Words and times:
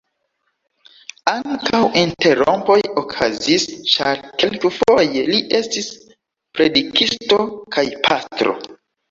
Ankaŭ 1.33 1.81
interrompoj 2.03 2.77
okazis, 3.01 3.67
ĉar 3.91 4.23
kelkfoje 4.45 5.27
li 5.29 5.39
estis 5.61 5.91
predikisto 6.57 7.41
kaj 7.79 7.87
pastro. 8.11 8.59